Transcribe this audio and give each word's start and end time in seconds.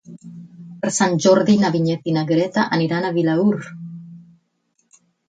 Per 0.85 0.89
Sant 0.93 1.11
Jordi 1.25 1.57
na 1.63 1.69
Vinyet 1.75 2.09
i 2.11 2.15
na 2.15 2.23
Greta 2.31 2.63
aniran 2.79 3.05
a 3.05 3.13
Vilaür. 3.19 3.61